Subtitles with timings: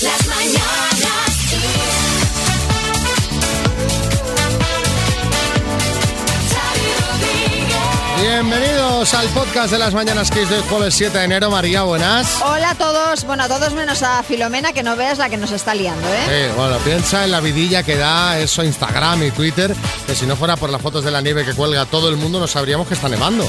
[0.00, 1.38] Las mañanas.
[8.20, 11.50] Bienvenidos al podcast de las Mañanas Kiss del jueves 7 de enero.
[11.50, 12.40] María, buenas.
[12.44, 15.50] Hola a todos, bueno, a todos menos a Filomena, que no veas la que nos
[15.50, 16.26] está liando, ¿eh?
[16.28, 19.74] Eh, bueno, piensa en la vidilla que da eso Instagram y Twitter,
[20.06, 22.38] que si no fuera por las fotos de la nieve que cuelga todo el mundo,
[22.38, 23.44] no sabríamos que está nevando.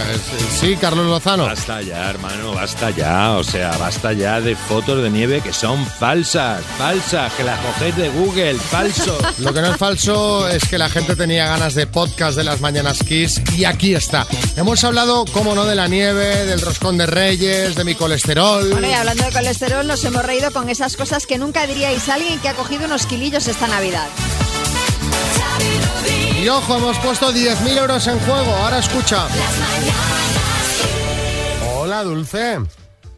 [0.00, 0.18] Eh,
[0.58, 1.44] sí, Carlos Lozano.
[1.44, 3.32] Basta ya, hermano, basta ya.
[3.32, 7.96] O sea, basta ya de fotos de nieve que son falsas, falsas, que las cogéis
[7.96, 9.18] de Google, falso.
[9.38, 12.60] Lo que no es falso es que la gente tenía ganas de podcast de las
[12.60, 14.26] Mañanas Kiss y aquí está.
[14.56, 18.70] Hemos hablado, como no, de la nieve, del roscón de reyes, de mi colesterol.
[18.70, 22.14] Bueno, y hablando de colesterol, nos hemos reído con esas cosas que nunca diríais a
[22.14, 24.08] alguien que ha cogido unos kilillos esta Navidad.
[26.42, 28.50] Y ojo, hemos puesto 10.000 euros en juego.
[28.56, 29.26] Ahora escucha.
[31.76, 32.58] Hola, Dulce.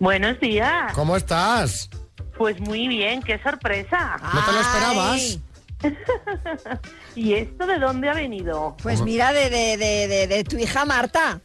[0.01, 0.93] Buenos días.
[0.95, 1.89] ¿Cómo estás?
[2.37, 4.17] Pues muy bien, qué sorpresa.
[4.35, 5.39] ¿No te lo esperabas?
[7.15, 8.77] ¿Y esto de dónde ha venido?
[8.83, 11.41] Pues mira, de, de, de, de- de tu hija Marta.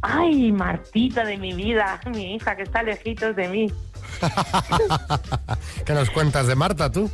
[0.00, 3.72] Ay, Martita de mi vida, mi hija que está lejitos de mí.
[5.84, 7.10] ¿Qué nos cuentas de Marta, tú?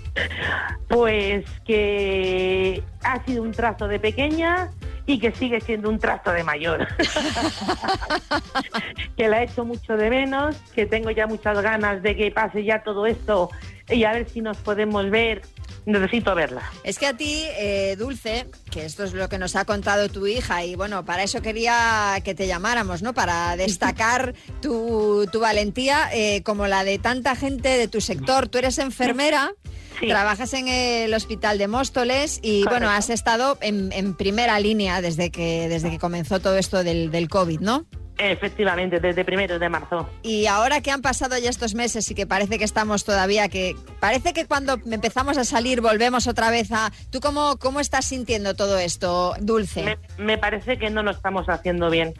[0.89, 4.70] Pues que ha sido un trazo de pequeña
[5.06, 6.87] y que sigue siendo un trazo de mayor.
[9.17, 12.65] que la he hecho mucho de menos, que tengo ya muchas ganas de que pase
[12.65, 13.50] ya todo esto
[13.89, 15.42] y a ver si nos podemos ver.
[15.86, 16.62] Necesito verla.
[16.82, 20.26] Es que a ti, eh, Dulce, que esto es lo que nos ha contado tu
[20.26, 23.12] hija, y bueno, para eso quería que te llamáramos, ¿no?
[23.12, 28.48] Para destacar tu, tu valentía, eh, como la de tanta gente de tu sector.
[28.48, 29.52] Tú eres enfermera.
[30.00, 30.08] Sí.
[30.08, 32.70] Trabajas en el hospital de Móstoles y Correcto.
[32.70, 37.12] bueno, has estado en, en primera línea desde que, desde que comenzó todo esto del,
[37.12, 37.86] del COVID, ¿no?
[38.18, 40.08] Efectivamente, desde primeros de marzo.
[40.22, 43.74] Y ahora que han pasado ya estos meses y que parece que estamos todavía, que
[43.98, 46.92] parece que cuando empezamos a salir volvemos otra vez a...
[47.10, 49.82] ¿Tú cómo, cómo estás sintiendo todo esto, Dulce?
[49.82, 52.14] Me, me parece que no lo estamos haciendo bien.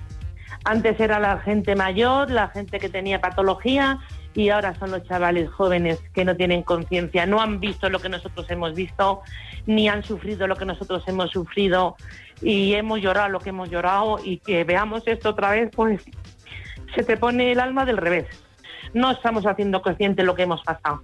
[0.65, 4.01] Antes era la gente mayor, la gente que tenía patología
[4.35, 8.09] y ahora son los chavales jóvenes que no tienen conciencia, no han visto lo que
[8.09, 9.23] nosotros hemos visto,
[9.67, 11.97] ni han sufrido lo que nosotros hemos sufrido
[12.43, 16.05] y hemos llorado lo que hemos llorado y que veamos esto otra vez, pues
[16.95, 18.27] se te pone el alma del revés.
[18.93, 21.03] No estamos haciendo consciente lo que hemos pasado.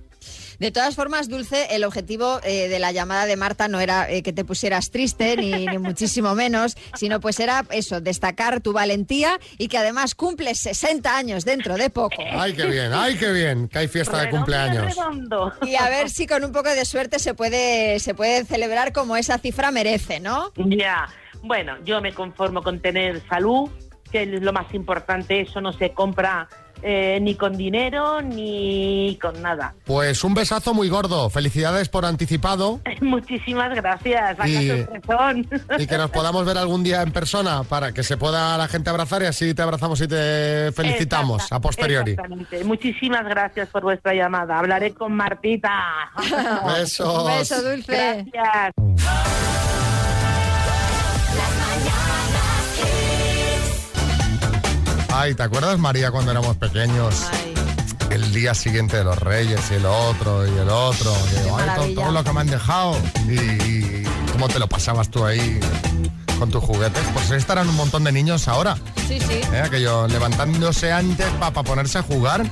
[0.61, 4.23] De todas formas, Dulce, el objetivo eh, de la llamada de Marta no era eh,
[4.23, 9.41] que te pusieras triste, ni, ni muchísimo menos, sino pues era eso, destacar tu valentía
[9.57, 12.23] y que además cumples 60 años dentro de poco.
[12.33, 14.95] Ay, qué bien, ay, qué bien, que hay fiesta de cumpleaños.
[14.95, 15.51] redondo.
[15.63, 19.17] Y a ver si con un poco de suerte se puede, se puede celebrar como
[19.17, 20.53] esa cifra merece, ¿no?
[20.57, 21.09] Ya,
[21.43, 23.71] bueno, yo me conformo con tener salud,
[24.13, 26.49] que es lo más importante, eso no se compra
[26.83, 29.75] eh, ni con dinero ni con nada.
[29.85, 31.31] Pues un besazo muy gordo.
[31.31, 37.93] Felicidades por anticipado Muchísimas gracias, Y- que nos podamos ver algún día en persona para
[37.93, 41.61] que se pueda la gente abrazar y así te abrazamos y te felicitamos Exacta- a
[41.61, 42.11] posteriori.
[42.13, 42.65] Exactamente.
[42.65, 44.59] Muchísimas gracias por vuestra llamada.
[44.59, 45.71] Hablaré con Martita.
[46.77, 47.25] Besos.
[47.25, 48.27] Un beso, Dulce.
[48.33, 49.10] Gracias.
[55.21, 57.27] Ay, ¿te acuerdas, María, cuando éramos pequeños?
[57.31, 57.53] Ay.
[58.09, 61.13] El día siguiente de los Reyes y el otro y el otro.
[61.13, 62.97] Y, ay, todo, lo que me han dejado.
[63.29, 65.61] Y, y cómo te lo pasabas tú ahí
[66.39, 67.03] con tus juguetes.
[67.13, 68.79] Pues estarán un montón de niños ahora.
[69.07, 69.43] Sí, sí.
[69.53, 69.63] ¿eh?
[69.63, 72.51] Aquello levantándose antes para ponerse a jugar.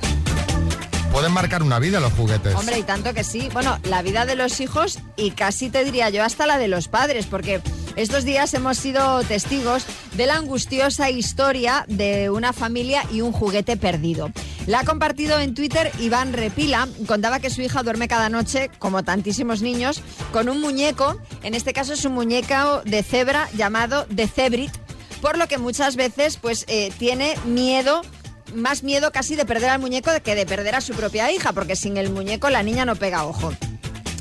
[1.11, 2.55] Pueden marcar una vida los juguetes.
[2.55, 3.49] Hombre, y tanto que sí.
[3.55, 6.89] Bueno, la vida de los hijos y casi te diría yo hasta la de los
[6.89, 7.63] padres, porque
[7.99, 13.77] estos días hemos sido testigos de la angustiosa historia de una familia y un juguete
[13.77, 14.31] perdido.
[14.67, 16.87] La ha compartido en Twitter Iván Repila.
[17.09, 20.01] Contaba que su hija duerme cada noche, como tantísimos niños,
[20.33, 21.21] con un muñeco.
[21.43, 24.71] En este caso es un muñeco de cebra llamado de Cebrit,
[25.21, 28.03] por lo que muchas veces pues eh, tiene miedo
[28.55, 31.75] más miedo casi de perder al muñeco que de perder a su propia hija, porque
[31.75, 33.53] sin el muñeco la niña no pega ojo.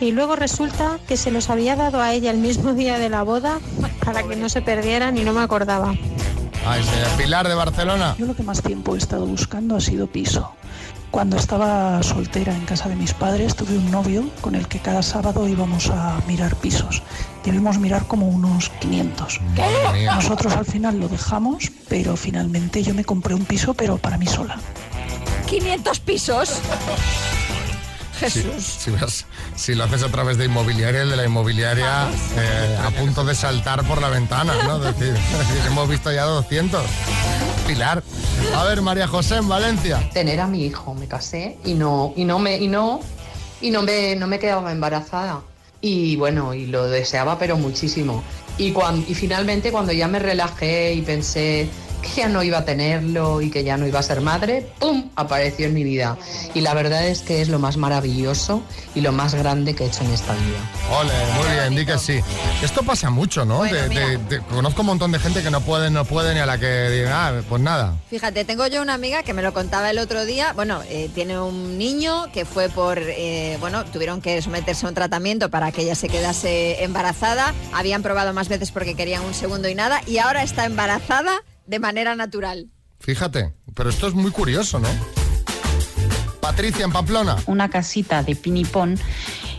[0.00, 3.22] Y luego resulta que se los había dado a ella el mismo día de la
[3.22, 3.58] boda
[4.04, 5.94] para que no se perdieran y no me acordaba.
[6.66, 8.14] Ay, señor Pilar de Barcelona.
[8.18, 10.52] Yo lo que más tiempo he estado buscando ha sido piso.
[11.10, 15.02] Cuando estaba soltera en casa de mis padres tuve un novio con el que cada
[15.02, 17.02] sábado íbamos a mirar pisos.
[17.44, 19.40] Debimos mirar como unos 500.
[19.56, 20.14] Madre mía.
[20.16, 24.26] Nosotros al final lo dejamos, pero finalmente yo me compré un piso, pero para mí
[24.26, 24.58] sola.
[25.46, 26.48] 500 pisos.
[28.18, 28.64] Si, Jesús.
[28.64, 29.26] si vas-
[29.56, 32.08] si lo haces a través de inmobiliaria, el de la inmobiliaria
[32.38, 34.76] eh, a punto de saltar por la ventana, ¿no?
[34.88, 35.14] Es decir,
[35.66, 36.82] hemos visto ya 200.
[37.66, 38.02] Pilar.
[38.54, 40.08] A ver, María José en Valencia.
[40.14, 40.94] tener a mi hijo.
[40.94, 43.00] Me casé y no, y no me, y no,
[43.60, 45.40] y no me, no me quedaba embarazada.
[45.82, 48.22] Y bueno, y lo deseaba pero muchísimo.
[48.56, 51.68] Y, cuan- y finalmente cuando ya me relajé y pensé
[52.14, 55.10] que ya no iba a tenerlo y que ya no iba a ser madre, ¡pum!
[55.16, 56.16] apareció en mi vida.
[56.54, 58.62] Y la verdad es que es lo más maravilloso
[58.94, 60.58] y lo más grande que he hecho en esta vida.
[60.98, 62.20] Ole, muy bien, di que sí.
[62.62, 63.58] Esto pasa mucho, ¿no?
[63.58, 66.40] Bueno, De- de- de- conozco un montón de gente que no puede, no puede, ni
[66.40, 67.94] a la que diga, ah, pues nada.
[68.10, 70.52] Fíjate, tengo yo una amiga que me lo contaba el otro día.
[70.54, 74.94] Bueno, eh, tiene un niño que fue por, eh, bueno, tuvieron que someterse a un
[74.94, 77.54] tratamiento para que ella se quedase embarazada.
[77.72, 80.00] Habían probado más veces porque querían un segundo y nada.
[80.06, 82.68] Y ahora está embarazada de manera natural.
[83.00, 84.88] Fíjate, pero esto es muy curioso, ¿no?
[86.40, 87.36] Patricia en Pamplona.
[87.46, 88.98] una casita de pinipón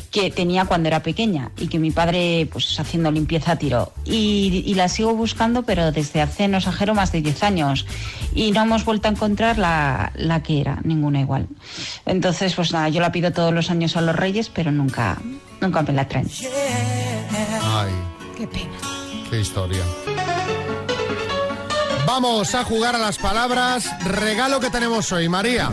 [0.09, 3.91] que tenía cuando era pequeña y que mi padre, pues haciendo limpieza, tiró.
[4.05, 7.85] Y, y la sigo buscando, pero desde hace, no exagero, más de 10 años.
[8.33, 11.47] Y no hemos vuelto a encontrar la, la que era, ninguna igual.
[12.05, 15.17] Entonces, pues nada, yo la pido todos los años a los reyes, pero nunca,
[15.59, 16.29] nunca me la traen.
[17.63, 17.91] Ay,
[18.37, 18.77] Qué pena.
[19.29, 19.83] qué historia.
[22.07, 23.85] Vamos a jugar a las palabras.
[24.05, 25.69] Regalo que tenemos hoy, María.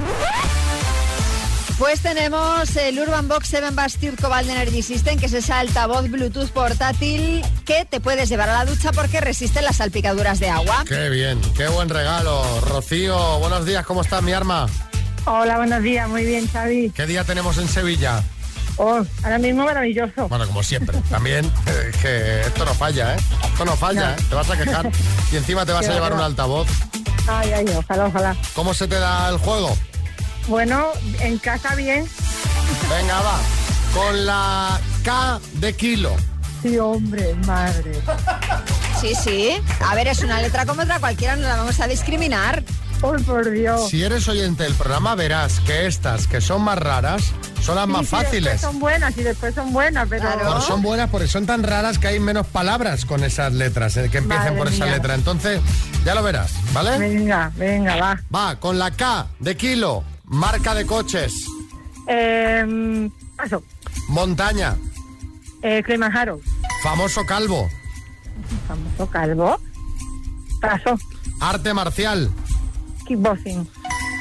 [1.79, 6.51] Pues tenemos el Urban Box 7 Bastille Cobalt Energy System, que es ese altavoz Bluetooth
[6.51, 10.85] portátil que te puedes llevar a la ducha porque resiste las salpicaduras de agua.
[10.89, 12.43] Qué bien, qué buen regalo.
[12.63, 14.67] Rocío, buenos días, ¿cómo estás, mi arma?
[15.27, 16.91] Hola, buenos días, muy bien, Xavi.
[16.91, 18.25] ¿Qué día tenemos en Sevilla?
[18.77, 20.29] Oh, ahora mismo maravilloso.
[20.29, 23.19] Bueno, como siempre, también eh, que esto no falla, ¿eh?
[23.45, 24.17] Esto no falla, ¿eh?
[24.29, 24.91] Te vas a quejar
[25.33, 26.69] y encima te vas a llevar un altavoz.
[27.29, 28.37] Ay, ay, ojalá, ojalá.
[28.55, 29.77] ¿Cómo se te da el juego?
[30.49, 30.89] Bueno,
[31.21, 32.07] en casa bien.
[32.91, 33.39] Venga, va.
[33.95, 36.17] Con la K de kilo.
[36.63, 37.93] Sí, hombre, madre.
[39.01, 39.51] Sí, sí.
[39.87, 42.65] A ver, es una letra como otra cualquiera, no la vamos a discriminar.
[43.03, 43.89] Oh, por Dios.
[43.91, 47.23] Si eres oyente del programa, verás que estas, que son más raras,
[47.65, 48.61] son las Sí, más fáciles.
[48.61, 50.23] son buenas y después son buenas, pero...
[50.23, 50.61] Claro.
[50.61, 54.19] Son buenas porque son tan raras que hay menos palabras con esas letras, eh, que
[54.19, 54.95] empiecen Madre por esa mía.
[54.97, 55.15] letra.
[55.15, 55.61] Entonces,
[56.05, 56.99] ya lo verás, ¿vale?
[56.99, 58.21] Venga, venga, va.
[58.35, 61.33] Va, con la K de kilo, marca de coches,
[62.07, 63.63] Eh, paso.
[64.09, 64.77] montaña,
[65.63, 66.41] Eh, Kilimanjaro.
[66.83, 67.69] famoso calvo,
[68.69, 69.59] Famoso calvo.
[70.61, 70.99] Paso.
[71.41, 72.31] arte marcial,
[73.07, 73.67] Kickboxing.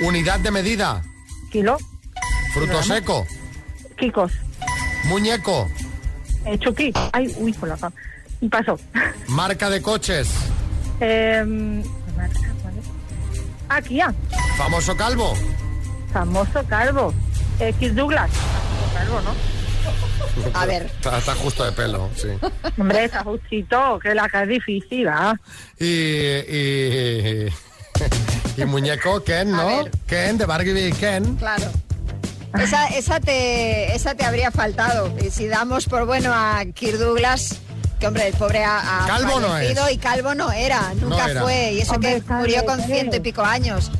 [0.02, 1.02] unidad de medida,
[1.52, 1.78] Kilo.
[2.54, 3.26] Fruto seco,
[3.98, 4.32] Kikos.
[5.06, 5.70] muñeco,
[6.46, 6.92] Eh, Chucky.
[7.14, 8.78] Ay, uy, con la Paso.
[9.28, 10.28] marca de coches,
[11.00, 11.44] Eh,
[12.18, 12.86] marca, ¿cuál es?
[13.70, 14.14] Ah, Kia.
[14.58, 15.34] famoso calvo,
[16.12, 17.12] Famoso calvo.
[17.60, 18.30] Eh, Kirk Douglas.
[18.32, 20.60] Famoso calvo, ¿no?
[20.60, 20.84] A ver.
[20.98, 22.28] Está, está justo de pelo, sí.
[22.78, 25.36] Hombre, está justito, que la que es difícil, ¿ah?
[25.80, 27.48] Y, y,
[28.58, 29.86] y muñeco Ken, ¿no?
[30.08, 31.36] Ken, de Barbie Ken.
[31.38, 31.66] Claro.
[32.62, 35.14] Esa, esa, te, esa te habría faltado.
[35.24, 37.56] Y si damos por bueno a Kirk Douglas,
[38.00, 39.76] que hombre, el pobre ha, ha Calvo no es.
[39.92, 41.42] y calvo no era, nunca era.
[41.42, 41.72] fue.
[41.74, 43.92] Y eso Hombre, que murió con ciento y pico años.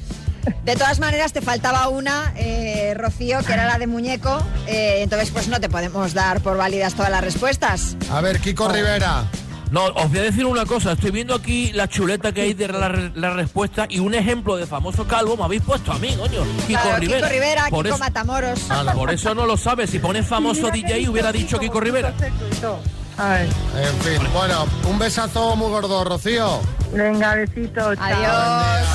[0.66, 4.46] De todas maneras, te faltaba una, eh, Rocío, que era la de muñeco.
[4.68, 7.96] eh, entonces, pues no te podemos dar por válidas todas las respuestas.
[8.12, 9.24] A ver, Kiko Rivera,
[9.74, 10.92] No, os voy a decir una cosa.
[10.92, 14.68] Estoy viendo aquí la chuleta que hay de la, la respuesta y un ejemplo de
[14.68, 16.44] famoso calvo me habéis pusto a mí, coño.
[16.68, 17.18] Kiko Claro, Rivera.
[17.27, 18.60] Kiko Rivera, por, Kiko eso, Matamoros.
[18.94, 19.89] por eso no lo sabes.
[19.89, 22.13] Si pones famoso DJ hubiera dicho Kiko Rivera.
[22.20, 26.60] En fin, bueno, un besazo muy gordo, Rocío.
[26.92, 27.98] Venga, besitos.
[27.98, 28.06] chao.
[28.06, 28.88] Adiós.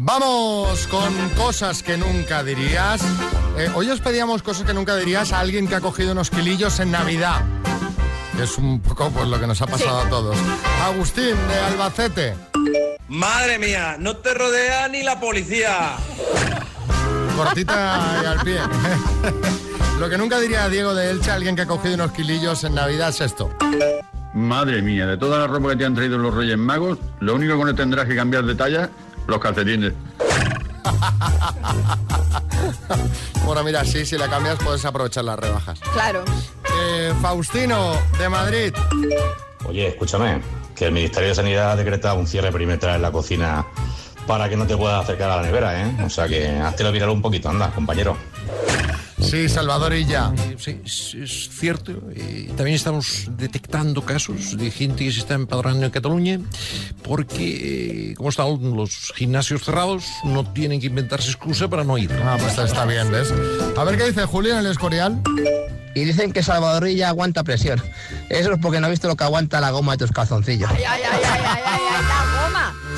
[0.00, 3.00] Vamos con cosas que nunca dirías.
[3.58, 6.78] Eh, hoy os pedíamos cosas que nunca dirías a alguien que ha cogido unos kilillos
[6.78, 7.42] en Navidad.
[8.40, 10.36] Es un poco pues, lo que nos ha pasado a todos.
[10.84, 12.36] Agustín, de Albacete.
[13.08, 15.96] Madre mía, no te rodea ni la policía.
[17.36, 18.58] Cortita y al pie.
[19.98, 22.74] Lo que nunca diría Diego de Elche a alguien que ha cogido unos kilillos en
[22.74, 23.50] Navidad es esto.
[24.34, 27.58] Madre mía, de toda la ropa que te han traído los Reyes Magos, lo único
[27.58, 28.90] que no tendrás que cambiar de talla,
[29.26, 29.94] los calcetines.
[33.44, 35.80] Bueno, mira, sí, si la cambias puedes aprovechar las rebajas.
[35.94, 36.22] Claro.
[36.82, 38.74] Eh, Faustino, de Madrid.
[39.64, 40.42] Oye, escúchame,
[40.76, 43.64] que el Ministerio de Sanidad ha decretado un cierre perimetral en la cocina
[44.26, 45.96] para que no te puedas acercar a la nevera, ¿eh?
[46.04, 48.18] O sea que hazte virar un poquito, anda, compañero.
[49.20, 50.32] Sí, Salvador y ya.
[50.58, 51.92] Sí, es, es cierto.
[52.14, 56.40] eh, también estamos detectando casos de gente que se está empadronando en Cataluña
[57.02, 62.10] porque, eh, como están los gimnasios cerrados, no tienen que inventarse excusa para no ir.
[62.24, 63.32] Ah, pues está bien, ¿ves?
[63.76, 65.20] A ver qué dice Julio en el Escorial.
[65.94, 67.82] Y dicen que Salvadorilla aguanta presión.
[68.28, 70.70] Eso es porque no has visto lo que aguanta la goma de tus calzoncillos.
[70.70, 72.17] Ay, ay, ay, ay, ay, ay, ay, la goma.
[72.17, 72.17] O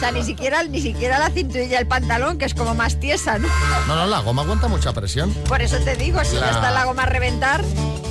[0.01, 3.49] sea, ni siquiera, ni siquiera la cinturilla del pantalón, que es como más tiesa, ¿no?
[3.87, 5.33] No, no, la goma aguanta mucha presión.
[5.49, 7.63] Por eso te digo, si La- no está la goma a reventar,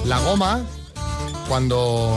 [0.06, 0.62] La goma,
[1.48, 2.16] cuando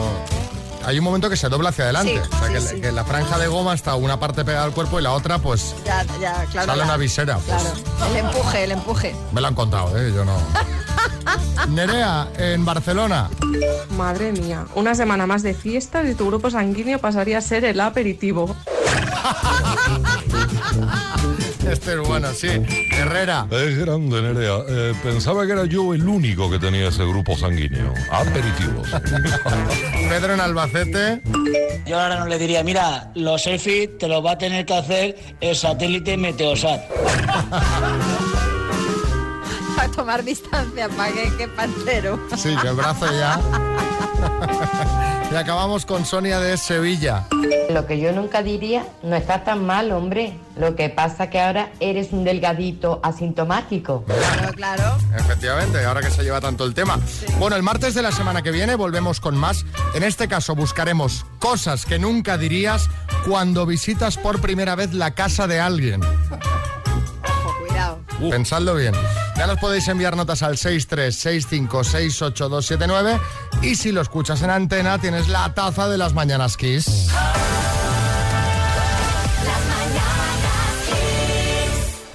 [0.85, 2.21] hay un momento que se dobla hacia adelante.
[2.23, 2.81] Sí, o sea, sí, que, sí.
[2.81, 5.75] que la franja de goma está una parte pegada al cuerpo y la otra, pues,
[5.85, 6.67] ya, ya, claro.
[6.67, 7.38] sale la- una visera.
[7.38, 9.17] Pues, Claro, el empuje, el empuje.
[9.33, 10.12] me lo han contado, ¿eh?
[10.14, 10.37] Yo no.
[11.69, 13.31] Nerea, en Barcelona.
[13.97, 17.81] Madre mía, una semana más de fiestas y tu grupo sanguíneo pasaría a ser el
[17.81, 18.55] aperitivo.
[21.71, 22.49] Este es bueno, sí.
[22.93, 23.47] Herrera.
[23.51, 24.59] Es grande, Nerea.
[24.69, 27.95] Eh, pensaba que era yo el único que tenía ese grupo sanguíneo.
[28.11, 28.89] Aperitivos.
[30.09, 31.23] Pedro en Albacete.
[31.87, 35.17] Yo ahora no le diría, mira, los EFI te lo va a tener que hacer
[35.41, 36.83] el satélite Meteosat.
[39.79, 42.21] A tomar distancia, para que, que pantero.
[42.37, 43.41] Sí, que el brazo ya.
[45.33, 47.26] y acabamos con Sonia de Sevilla.
[47.71, 50.35] Lo que yo nunca diría, no está tan mal, hombre.
[50.57, 54.05] Lo que pasa que ahora eres un delgadito asintomático.
[54.05, 54.99] Claro, claro.
[55.17, 56.99] Efectivamente, ahora que se lleva tanto el tema.
[57.38, 59.64] Bueno, el martes de la semana que viene volvemos con más.
[59.95, 62.91] En este caso buscaremos cosas que nunca dirías
[63.26, 66.02] cuando visitas por primera vez la casa de alguien.
[66.02, 67.99] Ojo, cuidado.
[68.31, 68.95] Pensadlo bien.
[69.37, 73.21] Ya nos podéis enviar notas al 636568279
[73.62, 77.09] y si lo escuchas en antena tienes la taza de las mañanas Kiss.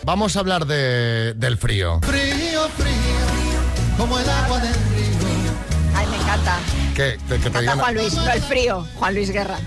[0.03, 1.99] Vamos a hablar de- del frío.
[2.01, 5.51] Frío, frío, como el agua del río.
[5.95, 6.57] Ay, me encanta.
[6.95, 9.57] Que- que te Canta digan- Juan Luis, no el frío, Juan Luis Guerra.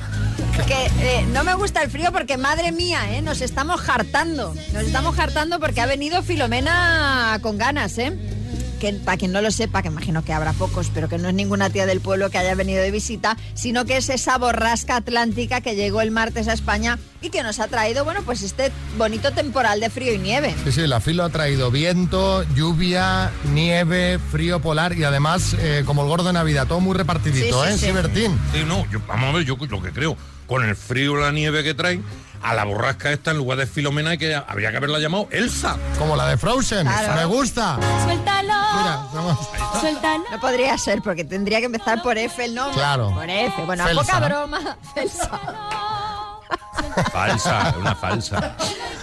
[0.67, 4.55] Que eh, no me gusta el frío porque, madre mía, eh, nos estamos hartando.
[4.73, 8.13] Nos estamos hartando porque ha venido Filomena con ganas, ¿eh?
[8.79, 11.35] Que para quien no lo sepa, que imagino que habrá pocos, pero que no es
[11.35, 15.61] ninguna tía del pueblo que haya venido de visita, sino que es esa borrasca atlántica
[15.61, 19.33] que llegó el martes a España y que nos ha traído, bueno, pues este bonito
[19.33, 20.55] temporal de frío y nieve.
[20.65, 26.03] Sí, sí, la filo ha traído viento, lluvia, nieve, frío polar y además, eh, como
[26.03, 27.77] el gordo de Navidad, todo muy repartidito, ¿eh?
[27.77, 28.39] Sí, Bertín.
[28.55, 30.17] Sí, no, yo- vamos a ver, yo lo que creo,
[30.51, 32.05] con el frío y la nieve que traen,
[32.43, 35.77] a la borrasca esta, en lugar de Filomena, que habría que haberla llamado Elsa.
[35.97, 37.15] Como la de Frozen, Claro.
[37.15, 37.79] me gusta.
[38.03, 38.53] Suéltalo.
[38.79, 39.39] Mira, vamos.
[39.81, 40.25] Suéltalo.
[40.29, 42.75] No podría ser porque tendría que empezar por F el nombre.
[42.75, 43.13] Claro.
[43.15, 43.63] Por F.
[43.65, 44.03] Bueno, a Felsa.
[44.03, 44.77] poca broma.
[44.95, 45.31] Felsa.
[47.13, 48.57] Falsa, una falsa.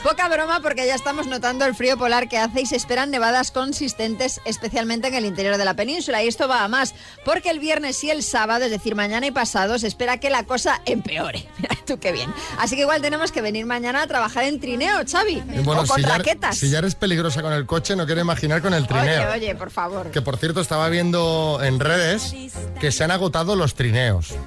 [0.03, 3.51] Poca broma porque ya estamos notando el frío polar que hace y se esperan nevadas
[3.51, 6.23] consistentes, especialmente en el interior de la península.
[6.23, 6.93] Y esto va a más,
[7.25, 10.43] porque el viernes y el sábado, es decir, mañana y pasado, se espera que la
[10.43, 11.47] cosa empeore.
[11.57, 12.33] Mira tú qué bien.
[12.57, 15.43] Así que igual tenemos que venir mañana a trabajar en trineo, Xavi.
[15.55, 16.57] Y bueno, o con si ya, raquetas.
[16.57, 19.29] si ya eres peligrosa con el coche, no quiero imaginar con el trineo.
[19.29, 20.11] Oye, oye, por favor.
[20.11, 22.33] Que por cierto estaba viendo en redes
[22.79, 24.33] que se han agotado los trineos.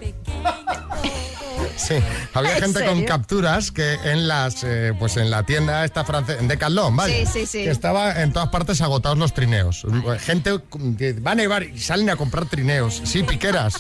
[1.77, 1.95] Sí,
[2.35, 6.41] había ¿En gente con capturas que en las eh, pues en la tienda esta francesa,
[6.41, 7.65] en Decathlon, vaya, Sí, sí, sí.
[7.65, 9.87] que estaba en todas partes agotados los trineos.
[10.21, 10.61] Gente
[10.99, 13.75] que va a nevar y salen a comprar trineos, sí, piqueras.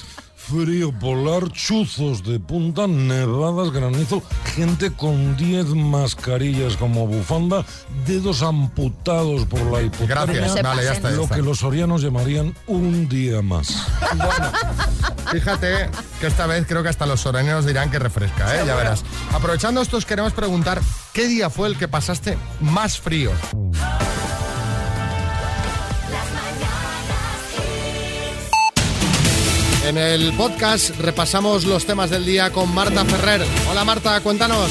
[0.48, 4.22] Frío polar, chuzos de punta, nevadas, granizo,
[4.54, 7.64] gente con 10 mascarillas como bufanda,
[8.06, 10.40] dedos amputados por la hipotermia.
[10.40, 13.86] Gracias, vale, ya está, ya Lo que los sorianos llamarían un día más.
[15.30, 18.64] Fíjate que esta vez creo que hasta los soreneros dirán que refresca, ¿eh?
[18.66, 19.04] Ya verás.
[19.32, 20.80] Aprovechando esto, os queremos preguntar,
[21.12, 23.30] ¿qué día fue el que pasaste más frío?
[29.86, 33.44] En el podcast repasamos los temas del día con Marta Ferrer.
[33.70, 34.70] Hola Marta, cuéntanos.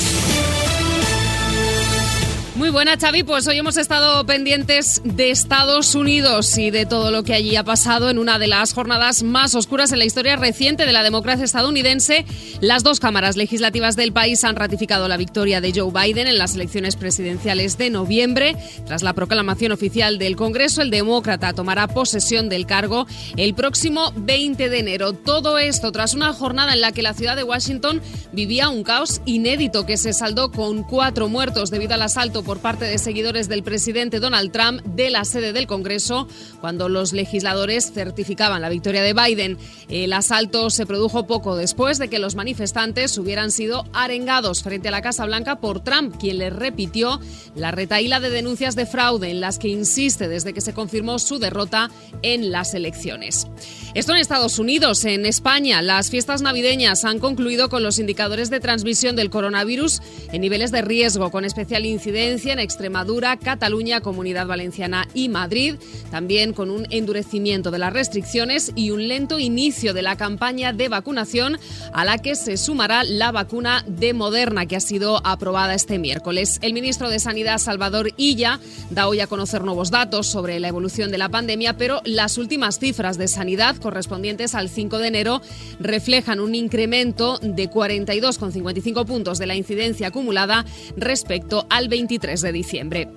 [2.60, 3.24] Muy buena, Xavi.
[3.24, 7.63] Pues hoy hemos estado pendientes de Estados Unidos y de todo lo que allí ha
[7.63, 11.46] pasado en una de las jornadas más oscuras en la historia reciente de la democracia
[11.46, 12.25] estadounidense.
[12.60, 16.56] Las dos cámaras legislativas del país han ratificado la victoria de Joe Biden en las
[16.56, 18.58] elecciones presidenciales de noviembre.
[18.86, 24.68] Tras la proclamación oficial del Congreso, el demócrata tomará posesión del cargo el próximo 20
[24.68, 25.13] de enero.
[25.13, 28.01] Todo esto tras una jornada en la que la ciudad de Washington
[28.34, 32.86] vivía un caos inédito que se saldó con cuatro muertos debido al asalto por parte
[32.86, 36.27] de seguidores del presidente Donald Trump de la sede del Congreso
[36.60, 39.60] cuando los legisladores certificaban la victoria de Biden.
[39.88, 44.91] El asalto se produjo poco después de que los manifestantes hubieran sido arengados frente a
[44.91, 47.20] la Casa Blanca por Trump, quien les repitió
[47.53, 51.38] la retaíla de denuncias de fraude en las que insiste desde que se confirmó su
[51.38, 51.91] derrota
[52.24, 53.46] en las elecciones.
[53.94, 58.60] Esto en Estados Unidos, en España, las fiestas navideñas han concluido con los indicadores de
[58.60, 60.01] transmisión del coronavirus
[60.32, 65.75] en niveles de riesgo, con especial incidencia en Extremadura, Cataluña, Comunidad Valenciana y Madrid,
[66.10, 70.88] también con un endurecimiento de las restricciones y un lento inicio de la campaña de
[70.88, 71.60] vacunación
[71.91, 76.60] a la que se sumará la vacuna de Moderna que ha sido aprobada este miércoles.
[76.62, 81.12] El ministro de Sanidad, Salvador Illa, da hoy a conocer nuevos datos sobre la evolución
[81.12, 85.41] de la pandemia, pero las últimas cifras de sanidad correspondientes al 5 de enero
[85.79, 90.65] reflejan un incremento de 42,55 puntos de la incidencia acumulada
[90.96, 93.07] respecto al 23 de diciembre.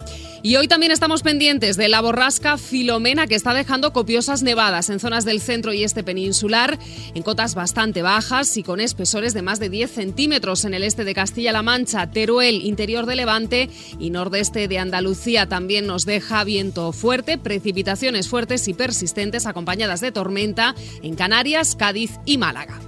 [0.44, 4.98] Y hoy también estamos pendientes de la borrasca Filomena que está dejando copiosas nevadas en
[4.98, 6.78] zonas del centro y este peninsular,
[7.14, 11.04] en cotas bastante bajas y con espesores de más de 10 centímetros en el este
[11.04, 15.48] de Castilla-La Mancha, Teruel, interior de Levante y nordeste de Andalucía.
[15.48, 22.18] También nos deja viento fuerte, precipitaciones fuertes y persistentes acompañadas de tormenta en Canarias, Cádiz
[22.24, 22.80] y Málaga.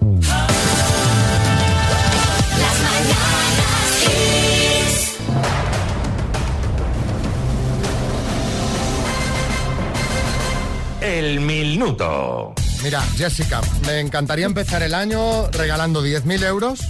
[11.05, 12.55] El minuto.
[12.83, 16.81] Mira, Jessica, me encantaría empezar el año regalando 10.000 euros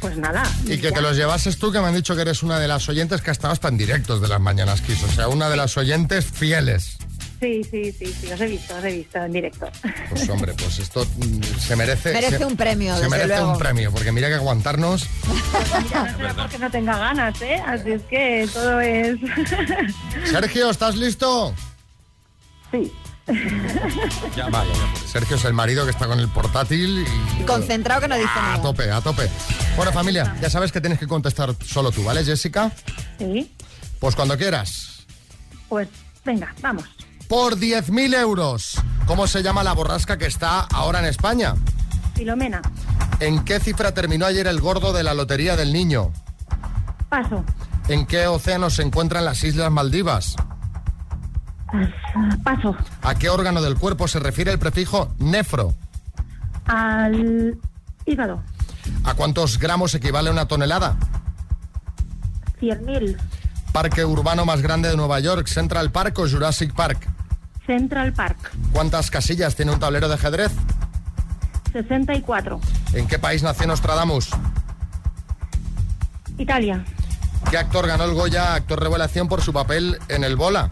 [0.00, 0.42] Pues nada.
[0.64, 0.92] y que ya.
[0.92, 3.30] te los llevases tú, que me han dicho que eres una de las oyentes que
[3.30, 5.02] estabas tan directos de las mañanas Kiss.
[5.02, 6.98] O sea, una de las oyentes fieles.
[7.40, 9.68] Sí, sí, sí, sí, os he visto, os he visto en directo.
[10.10, 12.12] Pues hombre, pues esto mm, se merece...
[12.12, 13.52] Merece se- un premio, Se desde merece luego.
[13.52, 15.06] un premio, porque mira que aguantarnos...
[15.82, 17.60] Mira, no será porque no tenga ganas, ¿eh?
[17.66, 19.18] Así es que todo es...
[20.30, 21.52] Sergio, ¿estás listo?
[22.70, 22.92] Sí.
[24.36, 24.70] Ya, vale.
[25.06, 27.06] Sergio es el marido que está con el portátil
[27.38, 27.42] y...
[27.44, 28.62] Concentrado que no dice A nada.
[28.62, 29.28] tope, a tope.
[29.76, 32.72] Bueno, familia, ya sabes que tienes que contestar solo tú, ¿vale, Jessica?
[33.18, 33.52] Sí,
[34.00, 35.04] Pues cuando quieras.
[35.68, 35.88] pues
[36.24, 36.84] venga, vamos.
[37.28, 38.74] Por 10.000 euros.
[39.06, 41.54] ¿Cómo se llama la borrasca que está ahora en España?
[42.14, 42.60] Filomena,
[43.20, 46.12] ¿En qué cifra terminó ayer el gordo de la Lotería del Niño?
[47.08, 47.44] paso,
[47.88, 50.36] ¿En qué océano se encuentran las Islas Maldivas?
[52.44, 55.74] Paso, ¿A qué órgano del cuerpo se refiere el prefijo nefro?
[56.66, 57.58] al
[58.06, 58.42] hígado,
[59.04, 60.96] ¿A cuántos gramos equivale una tonelada?
[62.60, 63.16] 100.000,
[63.72, 67.08] Parque urbano más grande de Nueva York, Central Park o Jurassic Park.
[67.66, 70.52] Central Park, ¿Cuántas casillas tiene un tablero de ajedrez?
[71.72, 72.60] 64,
[72.92, 74.28] ¿En qué país nació Nostradamus?
[76.38, 76.84] Italia,
[77.50, 80.70] ¿Qué actor ganó el Goya, actor revelación, por su papel en El Bola?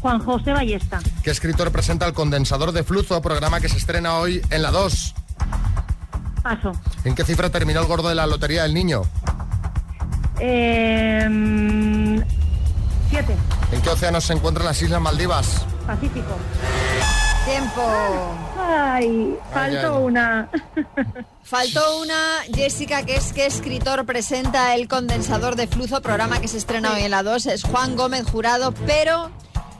[0.00, 4.40] Juan José Ballesta, ¿Qué escritor presenta el condensador de flujo, programa que se estrena hoy
[4.50, 5.14] en la 2?
[6.42, 6.72] paso,
[7.04, 9.02] ¿En qué cifra terminó el gordo de la Lotería del Niño?
[10.40, 11.26] eh,
[13.10, 13.36] 7,
[13.72, 15.64] ¿En qué océano se encuentran las Islas Maldivas?
[15.86, 16.36] Pacífico.
[17.44, 17.82] Tiempo.
[18.60, 20.02] Ay, faltó ay.
[20.04, 20.48] una.
[21.42, 26.58] Faltó una, Jessica, que es que escritor presenta el condensador de flujo, programa que se
[26.58, 27.46] estrena hoy en la 2.
[27.46, 29.30] Es Juan Gómez Jurado, pero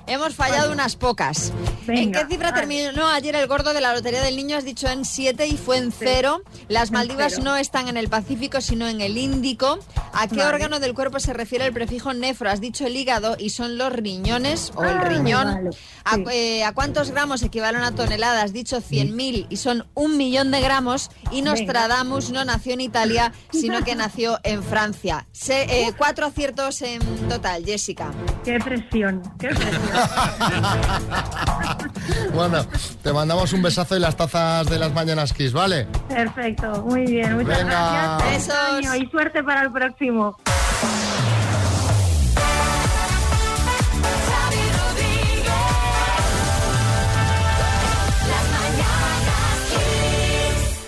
[0.09, 1.53] hemos fallado unas pocas.
[1.87, 4.57] ¿En qué cifra terminó ayer el gordo de la Lotería del Niño?
[4.57, 6.43] Has dicho en 7 y fue en cero.
[6.69, 7.45] Las En Maldivas cero.
[7.45, 9.79] no están en el Pacífico, sino en el Índico.
[10.13, 10.49] ¿A qué Vale.
[10.55, 12.51] órgano del cuerpo se refiere el prefijo nefro?
[12.51, 15.45] Has dicho el hígado y son los riñones o el Ah, riñón.
[15.55, 15.71] vale.
[16.05, 18.43] ¿A, eh, ¿a cuántos gramos equivale una tonelada?
[18.43, 21.11] Has dicho 100.000 y son un millón de gramos.
[21.31, 25.27] Y Nostradamus no nació en Italia, sino que nació en Francia.
[25.33, 28.11] Se- eh, cuatro aciertos en total, Jessica.
[28.45, 29.79] Qué presión, qué presión.
[32.35, 32.65] Bueno,
[33.03, 35.87] te mandamos un besazo y las tazas de las mañanas Kiss, ¿vale?
[36.09, 37.37] Perfecto, muy bien.
[37.37, 38.19] Muchas Venga.
[38.19, 38.57] gracias.
[38.57, 40.37] Año Y suerte para el próximo.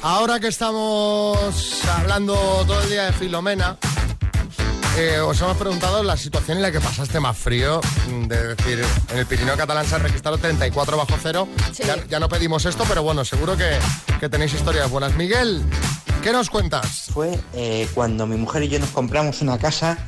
[0.03, 2.35] Ahora que estamos hablando
[2.67, 3.77] todo el día de Filomena,
[4.99, 7.81] eh, os hemos preguntado la situación en la que pasaste más frío.
[8.11, 11.49] mm, De decir, en el Pirineo catalán se han registrado 34 bajo cero.
[11.79, 13.79] Ya, ya no pedimos esto, pero bueno, seguro que,
[14.19, 15.15] que tenéis historias buenas.
[15.17, 15.63] Miguel,
[16.23, 17.07] ¿qué nos cuentas?
[17.13, 19.99] Fue eh, cuando mi mujer y yo nos compramos una casa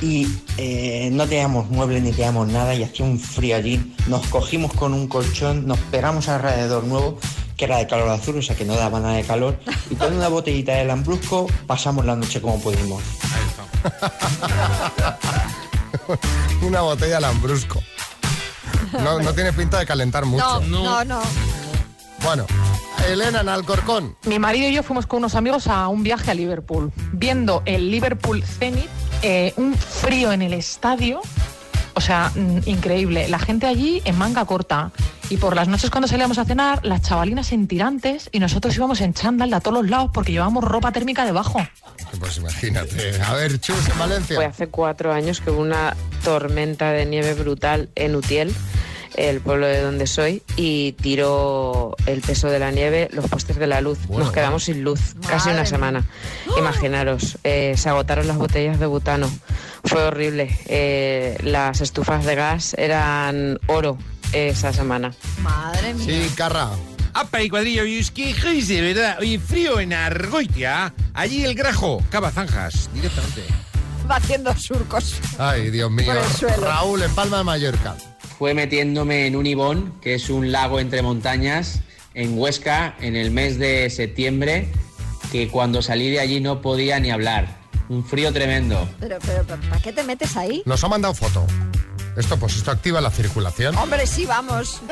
[0.00, 3.94] y eh, no teníamos muebles ni teníamos nada y hacía un frío allí.
[4.06, 7.18] Nos cogimos con un colchón, nos pegamos alrededor nuevo
[7.56, 10.14] que era de calor azul, o sea que no daba nada de calor, y con
[10.14, 13.02] una botellita de lambrusco pasamos la noche como pudimos.
[16.62, 17.82] Una botella lambrusco.
[18.92, 20.60] No, no tiene pinta de calentar mucho.
[20.62, 21.22] no, no.
[22.22, 22.46] Bueno,
[23.08, 24.16] Elena en Alcorcón.
[24.24, 27.90] Mi marido y yo fuimos con unos amigos a un viaje a Liverpool, viendo el
[27.90, 28.88] Liverpool Zenit,
[29.22, 31.20] eh, un frío en el estadio,
[31.94, 33.28] o sea, mm, increíble.
[33.28, 34.92] La gente allí en manga corta.
[35.30, 39.00] Y por las noches cuando salíamos a cenar, las chavalinas en tirantes y nosotros íbamos
[39.00, 41.60] en chándal de a todos los lados porque llevábamos ropa térmica debajo.
[42.18, 43.22] Pues imagínate.
[43.22, 44.34] A ver, Chus, en Valencia.
[44.34, 48.52] Fue hace cuatro años que hubo una tormenta de nieve brutal en Utiel,
[49.14, 53.68] el pueblo de donde soy, y tiró el peso de la nieve los postes de
[53.68, 54.00] la luz.
[54.08, 56.04] Bueno, Nos quedamos sin luz casi una semana.
[56.58, 59.30] Imaginaros, eh, se agotaron las botellas de butano.
[59.84, 60.58] Fue horrible.
[60.66, 63.96] Eh, las estufas de gas eran oro
[64.32, 65.12] esa semana.
[65.42, 66.06] Madre mía.
[66.06, 66.70] Sí, Carra.
[67.12, 69.18] Apa y cuadrillo, y es que de verdad.
[69.20, 70.94] Oye, frío en Argoitia.
[71.14, 73.44] Allí el grajo, cava zanjas, directamente.
[74.08, 75.20] Va haciendo surcos.
[75.38, 76.06] Ay, Dios mío.
[76.06, 76.66] Por el suelo.
[76.66, 77.96] Raúl en Palma de Mallorca.
[78.38, 81.80] Fue metiéndome en un ibón, que es un lago entre montañas,
[82.14, 84.68] en Huesca, en el mes de septiembre,
[85.30, 87.60] que cuando salí de allí no podía ni hablar.
[87.88, 88.88] Un frío tremendo.
[89.00, 90.62] Pero, pero, pero, ¿para qué te metes ahí?
[90.64, 91.44] Nos ha mandado foto.
[92.16, 93.76] Esto, pues esto activa la circulación.
[93.76, 94.80] Hombre, sí, vamos.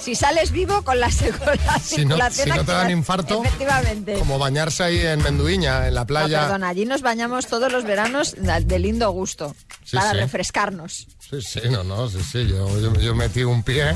[0.00, 2.92] Si sales vivo con la, con la Si no, circulación si no te dan activa-
[2.92, 4.14] infarto, Efectivamente.
[4.14, 6.42] como bañarse ahí en Menduiña, en la No, playa.
[6.42, 9.56] perdona, allí nos bañamos todos los veranos de lindo gusto.
[9.84, 10.16] Sí, para sí.
[10.18, 11.08] refrescarnos.
[11.28, 12.46] Sí, sí, no, no, sí, sí.
[12.46, 13.94] Yo, yo, yo metí un pie.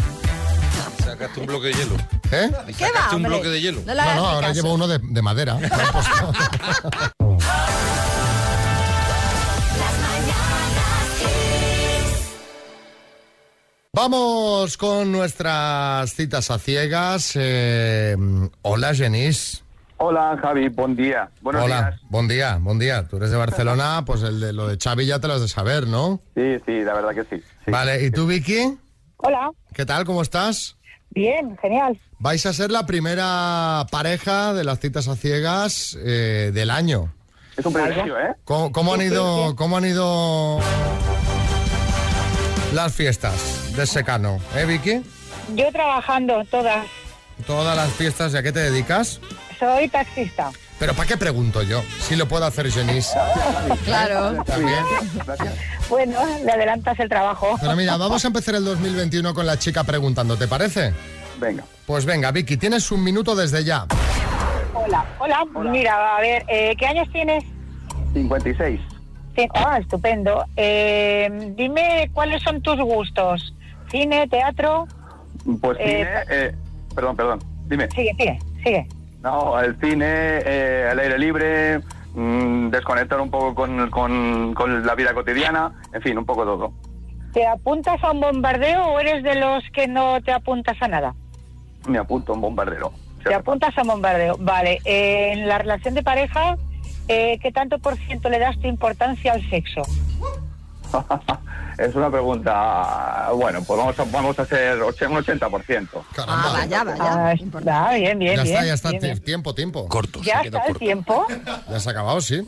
[1.04, 1.94] Sacaste un bloque de hielo.
[2.32, 2.50] ¿Eh?
[2.76, 3.30] ¿Qué va, Sacaste un hombre?
[3.30, 3.82] bloque de hielo.
[3.86, 4.54] No no, ni ahora caso.
[4.62, 5.58] llevo uno de, de madera.
[13.92, 17.32] Vamos con nuestras citas a ciegas.
[17.34, 18.16] Eh,
[18.62, 19.64] hola, Jenis.
[19.96, 21.28] Hola Javi, buen día.
[21.40, 22.00] Buenos Hola, días.
[22.08, 23.08] buen día, buen día.
[23.08, 25.48] Tú eres de Barcelona, pues el de lo de Xavi ya te lo has de
[25.48, 26.20] saber, ¿no?
[26.36, 27.42] Sí, sí, la verdad que sí.
[27.66, 28.78] Vale, ¿y tú, Vicky?
[29.16, 30.04] Hola, ¿Qué tal?
[30.04, 30.76] ¿Cómo estás?
[31.12, 31.98] bien, genial.
[32.20, 37.12] Vais a ser la primera pareja de las citas a ciegas eh, del año.
[37.56, 38.36] Es un privilegio, ¿eh?
[38.44, 39.56] ¿Cómo, cómo han Sí, sí, ido, sí.
[39.56, 40.60] ¿Cómo han ido
[42.72, 44.38] las fiestas de secano?
[44.54, 45.02] ¿Eh, Vicky?
[45.54, 46.86] Yo trabajando todas.
[47.46, 49.20] Todas las fiestas, ¿y a qué te dedicas?
[49.58, 50.50] Soy taxista.
[50.78, 51.82] Pero ¿para qué pregunto yo?
[52.00, 53.10] Si lo puedo hacer Jenis.
[53.84, 54.42] Claro.
[54.44, 54.84] También.
[55.88, 57.56] Bueno, le adelantas el trabajo.
[57.60, 60.92] Pero mira, vamos a empezar el 2021 con la chica preguntando, ¿te parece?
[61.38, 61.64] Venga.
[61.86, 63.86] Pues venga, Vicky, tienes un minuto desde ya.
[64.74, 65.44] Hola, hola.
[65.70, 67.44] Mira, a ver, eh, ¿qué años tienes?
[68.14, 68.80] 56.
[69.36, 70.44] Sí, Ah, estupendo.
[70.56, 73.54] Eh, dime cuáles son tus gustos.
[73.90, 74.86] ¿Cine, teatro?
[75.60, 76.54] Pues Eh, cine, eh,
[76.94, 77.88] perdón, perdón, dime.
[77.90, 78.86] Sigue, sigue, sigue.
[79.22, 81.80] No, el cine, eh, el aire libre,
[82.14, 86.72] mm, desconectar un poco con, con- con la vida cotidiana, en fin, un poco todo.
[87.32, 91.14] ¿Te apuntas a un bombardeo o eres de los que no te apuntas a nada?
[91.88, 92.92] Me apunto a un bombardero.
[93.22, 94.36] Te apuntas a un bombardeo.
[94.40, 94.78] Vale.
[94.84, 96.56] eh, en la relación de pareja,
[97.08, 99.82] eh, ¿qué tanto por ciento le das tu importancia al sexo?
[101.78, 105.88] es una pregunta, bueno, pues vamos a, vamos a hacer un 80%.
[106.18, 106.96] Ah, vaya, vaya.
[107.00, 107.34] Ah,
[107.70, 108.54] ah, bien, bien, ya bien.
[108.56, 108.90] está, ya está.
[108.90, 109.20] bien, Ti- bien.
[109.24, 109.88] Tiempo, tiempo.
[109.88, 110.20] Corto.
[110.22, 111.26] Ya está el tiempo.
[111.68, 112.46] Ya se ha acabado, sí.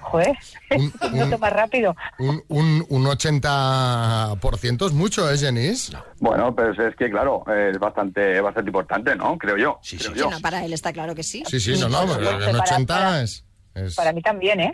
[0.00, 0.38] Joder,
[1.12, 1.94] mucho más rápido.
[2.18, 5.92] Un, un, un 80% es mucho, ¿eh, Jenis?
[6.18, 9.36] Bueno, pues es que claro, es bastante, bastante importante, ¿no?
[9.36, 9.78] Creo yo.
[9.82, 10.30] Sí, creo sí, yo.
[10.30, 11.42] no, para él está claro que sí.
[11.46, 13.44] Sí, sí, no, no, pero un para- 80 para- es...
[13.86, 14.72] es- Para mí también, ¿eh?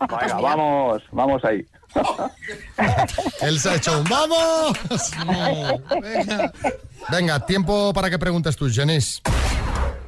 [0.00, 1.64] Venga, vamos, vamos ahí.
[3.42, 4.78] Él se ha hecho un ¡vamos!
[6.00, 6.52] Venga.
[7.10, 9.20] Venga, tiempo para que preguntes tú, Jenis.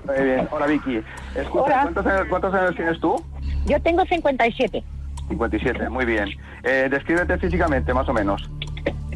[0.05, 0.48] Muy bien.
[0.50, 1.00] Hola, Vicky.
[1.35, 1.81] Escucha, Hola.
[1.83, 3.24] ¿cuántos, años, cuántos años tienes tú?
[3.66, 4.83] Yo tengo 57.
[5.28, 6.28] 57, muy bien.
[6.64, 8.42] Eh, descríbete físicamente, más o menos.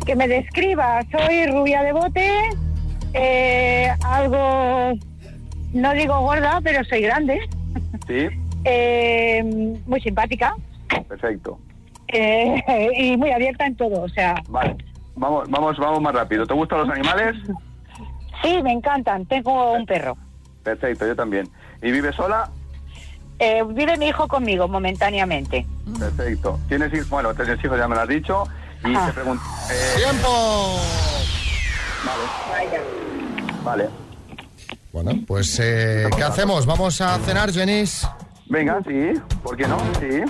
[0.05, 2.31] Que me describa, soy rubia de bote,
[3.13, 4.93] eh, algo,
[5.73, 7.41] no digo gorda, pero soy grande,
[8.07, 8.29] Sí,
[8.67, 9.43] eh,
[9.87, 10.55] muy simpática
[11.09, 11.59] perfecto.
[12.09, 12.63] eh,
[12.99, 14.77] y muy abierta en todo, o sea, Vale.
[15.19, 16.47] Vamos, vamos, vamos más rápido.
[16.47, 17.35] ¿Te gustan los animales?
[18.43, 20.15] sí, me encantan, tengo un perro.
[20.63, 21.49] Perfecto, yo también.
[21.83, 22.51] ¿Y vives sola?
[23.39, 25.65] Eh, vive mi hijo conmigo momentáneamente.
[25.99, 26.59] Perfecto.
[26.69, 27.09] ¿Tienes hijos?
[27.09, 28.45] Bueno, tienes hijos, ya me lo has dicho.
[28.85, 29.07] Y Ajá.
[29.07, 29.43] te pregunto...
[29.71, 30.79] eh, ¡Tiempo!
[32.05, 32.81] Vale.
[33.65, 33.89] Vale.
[34.93, 36.67] Bueno, pues, eh, ¿qué hacemos?
[36.67, 38.07] ¿Vamos a cenar, Jenis?
[38.49, 39.13] Venga, sí.
[39.43, 39.79] ¿Por qué no?
[40.01, 40.23] Sí.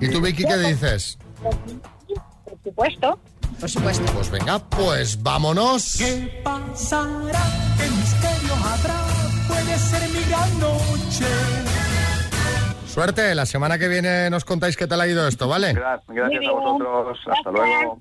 [0.00, 1.18] ¿Y tú, Vicky, qué dices?
[1.42, 3.18] Por supuesto.
[3.60, 4.12] Por supuesto.
[4.12, 5.96] Pues venga, pues vámonos.
[5.98, 7.42] ¿Qué pasará?
[7.78, 9.00] ¿Qué misterio habrá?
[9.48, 11.24] Puede ser mi gran noche.
[12.86, 15.74] Suerte, la semana que viene nos contáis qué tal ha ido esto, ¿vale?
[15.74, 17.18] Gra- Gracias a vosotros.
[17.36, 17.98] Hasta luego.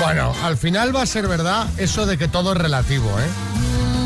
[0.00, 3.28] Bueno, al final va a ser verdad eso de que todo es relativo, ¿eh?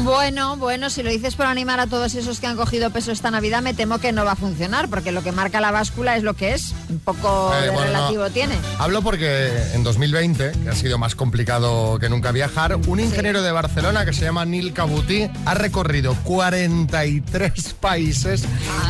[0.04, 3.30] Bueno, bueno, si lo dices por animar a todos esos que han cogido peso esta
[3.30, 6.22] Navidad, me temo que no va a funcionar, porque lo que marca la báscula es
[6.22, 6.74] lo que es.
[6.90, 7.92] Un poco Eh, de bueno, no.
[7.96, 8.54] relativo tiene.
[8.78, 13.50] Hablo porque en 2020, que ha sido más complicado que nunca viajar, un ingeniero de
[13.50, 18.44] Barcelona que se llama Neil Cabuti ha recorrido 43 países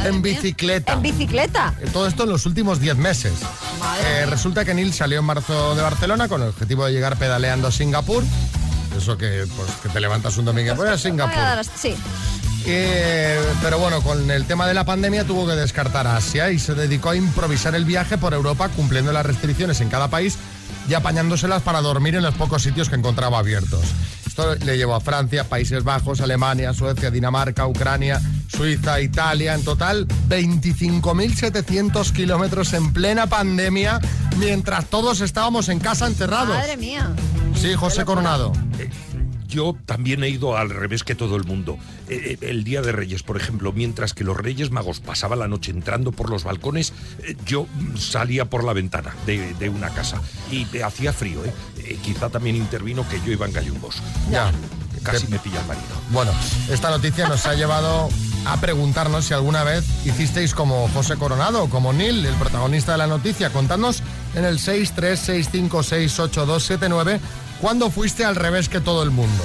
[0.05, 0.95] en bicicleta.
[0.95, 1.75] ¿En bicicleta?
[1.93, 3.35] Todo esto en los últimos 10 meses.
[4.05, 7.69] Eh, resulta que Neil salió en marzo de Barcelona con el objetivo de llegar pedaleando
[7.69, 8.25] a Singapur.
[8.97, 11.65] Eso que, pues, que te levantas un domingo y voy a Singapur.
[11.77, 11.95] Sí.
[12.67, 16.59] Eh, pero bueno, con el tema de la pandemia tuvo que descartar a Asia y
[16.59, 20.39] se dedicó a improvisar el viaje por Europa cumpliendo las restricciones en cada país
[20.89, 23.85] y apañándoselas para dormir en los pocos sitios que encontraba abiertos.
[24.27, 29.55] Esto le llevó a Francia, Países Bajos, Alemania, Suecia, Dinamarca, Ucrania, Suiza, Italia.
[29.55, 34.01] En total, 25.700 kilómetros en plena pandemia
[34.39, 36.57] mientras todos estábamos en casa encerrados.
[36.57, 37.15] Madre mía.
[37.55, 38.53] Sí, José Coronado.
[39.47, 41.79] Yo también he ido al revés que todo el mundo.
[42.09, 45.47] Eh, eh, el Día de Reyes, por ejemplo, mientras que los Reyes Magos pasaban la
[45.47, 50.21] noche entrando por los balcones, eh, yo salía por la ventana de, de una casa.
[50.51, 51.53] Y eh, hacía frío, ¿eh?
[51.79, 54.03] Eh, Quizá también intervino que yo iba en gallumbos.
[54.31, 54.51] Ya.
[55.05, 55.85] Casi me pilla el marido.
[56.11, 56.33] Bueno,
[56.71, 58.09] esta noticia nos ha llevado
[58.47, 62.99] a preguntarnos si alguna vez hicisteis como José Coronado o como Neil, el protagonista de
[62.99, 63.51] la noticia.
[63.51, 64.03] Contadnos
[64.35, 67.21] en el 636568279
[67.61, 69.43] cuándo fuiste al revés que todo el mundo.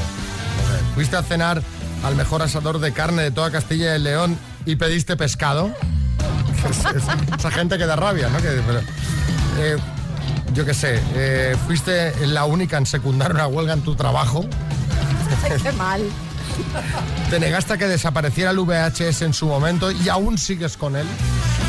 [0.95, 1.61] ¿Fuiste a cenar
[2.03, 5.73] al mejor asador de carne de toda Castilla y León y pediste pescado?
[6.69, 7.03] Es- es-
[7.39, 8.37] esa gente que da rabia, ¿no?
[8.41, 8.79] Que- pero,
[9.59, 9.77] eh,
[10.53, 14.45] yo qué sé, eh, fuiste la única en secundar una huelga en tu trabajo.
[15.63, 16.01] Qué mal.
[17.29, 21.05] Te negaste a que desapareciera el VHS en su momento y aún sigues con él.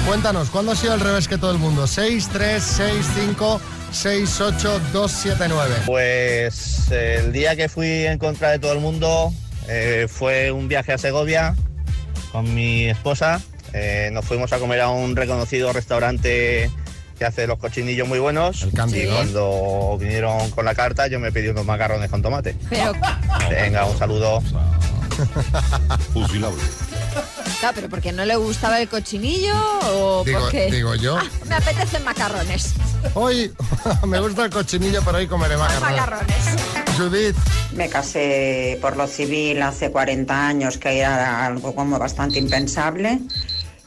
[0.09, 1.87] Cuéntanos, ¿cuándo ha sido al revés que todo el mundo?
[1.87, 3.61] 6, 3, 6, 5,
[3.93, 5.75] 6, 8, 2, 7, 9.
[5.87, 9.33] Pues el día que fui en contra de todo el mundo
[9.69, 11.55] eh, fue un viaje a Segovia
[12.33, 13.41] con mi esposa.
[13.73, 16.71] Eh, nos fuimos a comer a un reconocido restaurante
[17.19, 18.63] que hace los cochinillos muy buenos.
[18.63, 19.15] y Cándido.
[19.15, 22.57] cuando vinieron con la carta yo me pedí unos macarrones con tomate.
[22.71, 22.93] Pero,
[23.51, 24.41] Venga, un saludo.
[26.13, 26.63] Fusilable.
[27.61, 31.17] Claro, pero porque no le gustaba el cochinillo o Digo, porque digo yo.
[31.17, 32.75] Ah, me apetecen macarrones.
[33.15, 33.53] Hoy
[34.07, 36.01] me gusta el cochinillo, pero hoy comeré macarrones.
[36.01, 36.37] Macarrones.
[36.97, 37.37] Judith.
[37.73, 43.21] Me casé por lo civil hace 40 años, que era algo como bastante impensable.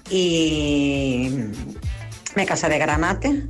[0.09, 1.31] Y
[2.35, 3.43] me casé de granate.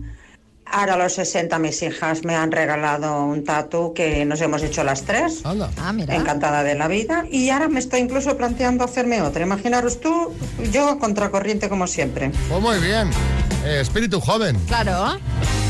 [0.76, 4.84] Ahora a los 60 mis hijas me han regalado un tatu que nos hemos hecho
[4.84, 5.44] las tres.
[5.46, 6.16] Ah, mira.
[6.16, 7.26] Encantada de la vida.
[7.30, 9.44] Y ahora me estoy incluso planteando hacerme otra.
[9.44, 10.34] Imaginaros tú,
[10.72, 12.32] yo contracorriente como siempre.
[12.50, 13.12] Pues muy bien.
[13.64, 14.58] Eh, espíritu joven.
[14.66, 15.20] Claro.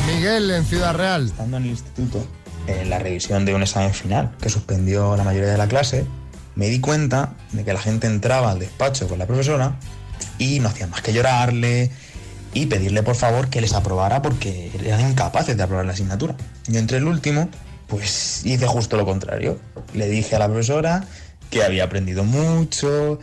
[0.07, 1.25] Miguel en Ciudad Real.
[1.25, 2.25] Estando en el instituto,
[2.67, 6.05] en la revisión de un examen final que suspendió la mayoría de la clase,
[6.55, 9.75] me di cuenta de que la gente entraba al despacho con la profesora
[10.37, 11.91] y no hacían más que llorarle
[12.53, 16.35] y pedirle por favor que les aprobara porque eran incapaces de aprobar la asignatura.
[16.67, 17.49] Yo entre el último,
[17.87, 19.59] pues hice justo lo contrario.
[19.93, 21.05] Le dije a la profesora
[21.49, 23.19] que había aprendido mucho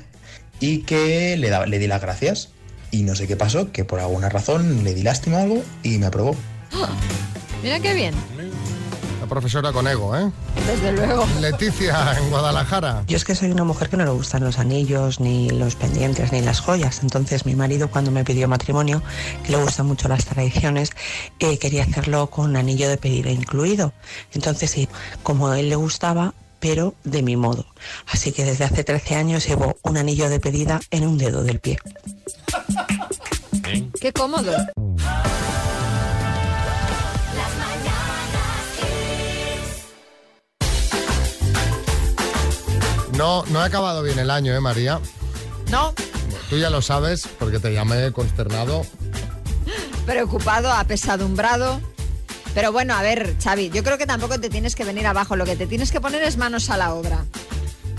[0.60, 2.50] y que le, di las gracias.
[2.90, 5.98] Y no sé qué pasó, que por alguna razón le di lástima o algo y
[5.98, 6.34] me aprobó.
[7.62, 8.14] Mira qué bien.
[9.30, 10.28] Profesora con ego, ¿eh?
[10.66, 11.24] Desde luego.
[11.40, 13.04] Leticia, en Guadalajara.
[13.06, 16.32] Yo es que soy una mujer que no le gustan los anillos, ni los pendientes,
[16.32, 17.04] ni las joyas.
[17.04, 19.04] Entonces mi marido cuando me pidió matrimonio,
[19.44, 20.90] que le gustan mucho las tradiciones,
[21.38, 23.92] eh, quería hacerlo con anillo de pedida incluido.
[24.34, 24.88] Entonces sí,
[25.22, 27.66] como a él le gustaba, pero de mi modo.
[28.08, 31.60] Así que desde hace 13 años llevo un anillo de pedida en un dedo del
[31.60, 31.78] pie.
[34.00, 34.52] Qué cómodo.
[43.20, 44.98] No, no he acabado bien el año, ¿eh, María?
[45.70, 45.92] No,
[46.48, 48.86] Tú ya lo sabes porque te llamé consternado.
[50.06, 51.82] preocupado, apesadumbrado.
[52.54, 55.36] Pero bueno, a ver, Xavi, yo creo que tampoco te tienes que venir abajo.
[55.36, 57.26] Lo que te tienes que poner es manos a la obra.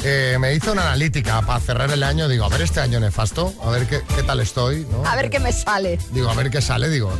[0.03, 2.27] Eh, me hizo una analítica para cerrar el año.
[2.27, 5.05] Digo, a ver este año nefasto, a ver qué, qué tal estoy, ¿no?
[5.05, 5.99] A ver qué me sale.
[6.13, 7.13] Digo, a ver qué sale, digo,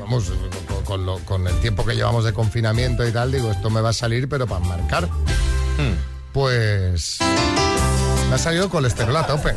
[0.00, 0.24] vamos,
[0.66, 3.80] con, con lo- con el tiempo que llevamos de confinamiento y tal, digo, esto me
[3.80, 5.08] va a salir, pero para marcar.
[6.34, 7.18] Pues
[8.28, 9.54] me ha salido colesterol a tope.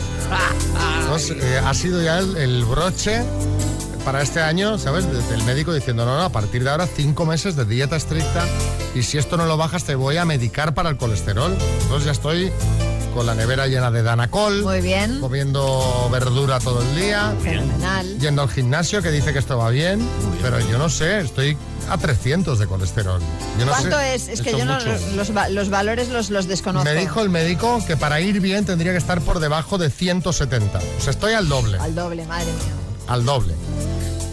[1.01, 3.23] Entonces, eh, ha sido ya el, el broche
[4.05, 5.11] para este año, ¿sabes?
[5.11, 8.45] Desde el médico diciendo, no, no, a partir de ahora cinco meses de dieta estricta
[8.93, 11.57] y si esto no lo bajas te voy a medicar para el colesterol.
[11.81, 12.51] Entonces ya estoy
[13.15, 14.61] con la nevera llena de Danacol.
[14.61, 15.19] Muy bien.
[15.19, 17.33] Comiendo verdura todo el día.
[17.41, 18.19] Fenomenal.
[18.19, 20.07] Yendo al gimnasio que dice que esto va bien,
[20.43, 21.57] pero yo no sé, estoy
[21.89, 23.21] a 300 de colesterol.
[23.59, 24.15] Yo no ¿Cuánto sé.
[24.15, 24.27] es?
[24.27, 26.85] Es que yo no, los, los valores los, los desconozco.
[26.85, 30.79] Me dijo el médico que para ir bien tendría que estar por debajo de 170.
[30.79, 31.77] O sea, estoy al doble.
[31.79, 32.73] Al doble, madre mía.
[33.07, 33.53] Al doble.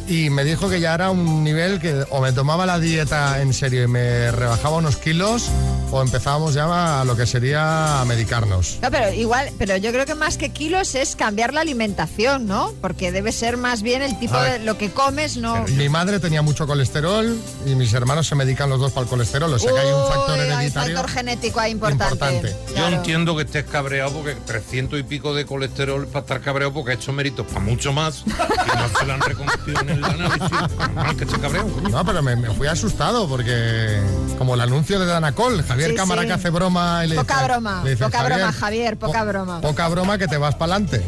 [0.07, 3.55] Y me dijo que ya era un nivel que o me tomaba la dieta en
[3.55, 5.49] serio y me rebajaba unos kilos
[5.95, 8.79] o empezábamos ya a lo que sería a medicarnos.
[8.83, 12.73] No, pero igual, pero yo creo que más que kilos es cambiar la alimentación, ¿no?
[12.81, 15.65] Porque debe ser más bien el tipo de lo que comes, no.
[15.69, 19.53] Mi madre tenía mucho colesterol y mis hermanos se medican los dos para el colesterol,
[19.53, 20.97] o sea que hay un factor hereditario.
[20.97, 22.13] factor genético ahí importante.
[22.13, 22.57] importante.
[22.77, 26.91] Yo entiendo que estés cabreado porque 300 y pico de colesterol para estar cabreado porque
[26.91, 30.51] ha hecho méritos para mucho más y no se lo han reconocido en el análisis.
[30.51, 31.69] Normal que esté cabreado.
[31.89, 34.01] No, pero me, me fui asustado porque
[34.39, 36.29] como el anuncio de Danacol, Javier Sí, Cámara sí.
[36.29, 39.25] que hace broma y le Poca dice- broma, le dice, poca "Javier, broma, Javier, poca
[39.25, 39.61] broma.
[39.61, 41.03] Poca broma que te vas para adelante.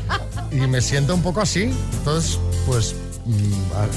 [0.52, 1.74] y me siento un poco así.
[1.98, 2.94] Entonces, pues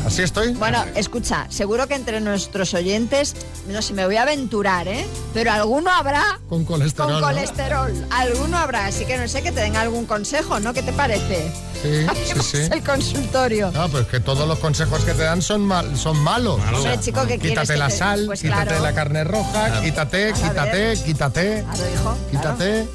[0.06, 0.54] así estoy.
[0.54, 3.36] Bueno, escucha, seguro que entre nuestros oyentes,
[3.68, 5.06] no sé, me voy a aventurar, ¿eh?
[5.34, 7.12] Pero alguno habrá con colesterol.
[7.12, 7.28] con ¿no?
[7.28, 7.92] colesterol.
[8.12, 10.74] Alguno habrá, así que no sé que te den algún consejo, ¿no?
[10.74, 11.52] ¿Qué te parece?
[11.82, 12.58] Sí, sí, sí.
[12.72, 13.72] El consultorio.
[13.72, 16.60] No, pues que todos los consejos que te dan son, mal, son malos.
[16.74, 18.84] Hombre, chico, ¿qué Quítate que la te- sal, pues quítate claro.
[18.84, 20.98] la carne roja, quítate, Claro, a quítate, ver.
[21.04, 22.18] quítate, Claro, hijo.
[22.30, 22.88] quítate.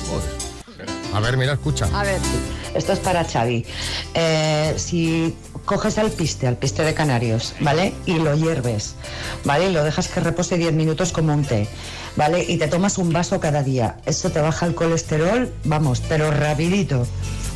[1.14, 1.88] A ver, mira, escucha.
[1.94, 2.20] A ver.
[2.76, 3.64] Esto es para Xavi.
[4.14, 5.34] Eh, si
[5.64, 7.92] coges al piste, al piste de canarios, ¿vale?
[8.04, 8.94] Y lo hierves,
[9.44, 9.70] ¿vale?
[9.70, 11.66] Y lo dejas que repose 10 minutos como un té,
[12.16, 12.44] ¿vale?
[12.46, 13.96] Y te tomas un vaso cada día.
[14.06, 17.06] Esto te baja el colesterol, vamos, pero rapidito.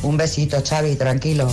[0.03, 1.47] Un besito, Xavi, tranquilo.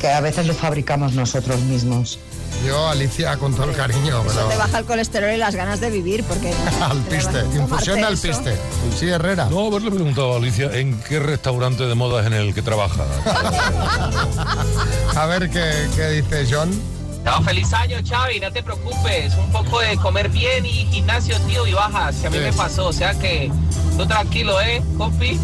[0.00, 2.18] Que a veces lo fabricamos nosotros mismos.
[2.66, 5.80] Yo, Alicia, con todo el cariño, Eso pero te baja el colesterol y las ganas
[5.80, 6.52] de vivir, porque...
[6.80, 8.28] al te piste, infusión al eso.
[8.28, 8.56] piste.
[8.98, 9.46] Sí, Herrera.
[9.50, 13.04] No, haberle preguntado a Alicia en qué restaurante de moda es en el que trabaja.
[15.16, 16.70] A ver qué, qué dice John.
[17.24, 19.34] No, feliz año, Xavi, no te preocupes.
[19.34, 22.86] Un poco de comer bien y gimnasio, tío, y bajas, que a mí me pasó.
[22.88, 23.50] O sea que
[23.96, 25.38] tú tranquilo, ¿eh, compi?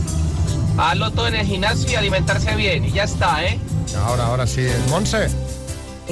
[0.77, 2.85] Hazlo todo en el gimnasio y alimentarse bien.
[2.85, 3.59] Y ya está, ¿eh?
[3.97, 4.67] Ahora, ahora sí.
[4.89, 5.29] Monse.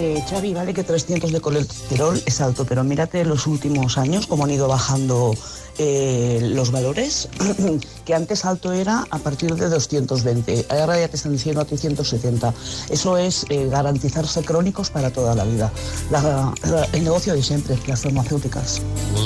[0.00, 4.44] Eh, Xavi, vale que 300 de colesterol es alto, pero mírate los últimos años cómo
[4.44, 5.34] han ido bajando
[5.78, 7.28] eh, los valores,
[8.04, 12.54] que antes alto era a partir de 220, ahora ya te están diciendo a 370.
[12.90, 15.72] Eso es eh, garantizarse crónicos para toda la vida.
[16.12, 18.80] La- la- el negocio de siempre, las farmacéuticas.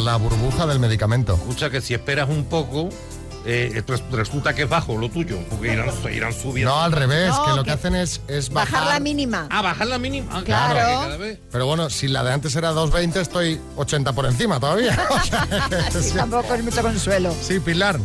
[0.05, 1.35] La burbuja del medicamento.
[1.35, 2.89] Escucha que si esperas un poco,
[3.45, 6.73] eh, res- resulta que es bajo lo tuyo, porque irán, irán subiendo.
[6.75, 8.73] No, al revés, No, que lo que- hacen es, es bajar.
[8.73, 9.47] Bajar la mínima.
[9.51, 10.29] Ah, bajar la mínima.
[10.33, 10.75] Ah, Claro.
[10.75, 14.59] que cada vez- Pero bueno, si la de antes era 220, estoy 80 por encima
[14.61, 14.99] todavía.
[15.11, 16.17] O sea, que Sí, sí.
[16.17, 17.35] tampoco es mucho consuelo.
[17.43, 17.99] Sí, Pilar.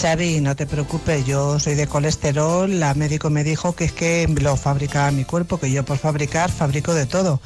[0.00, 4.26] Xavi, no te preocupes, yo soy de colesterol, la médico me dijo que es que
[4.40, 7.40] lo fabrica mi cuerpo, que yo por fabricar fabrico de todo,